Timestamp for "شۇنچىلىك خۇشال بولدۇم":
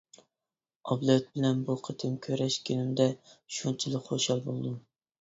3.61-4.87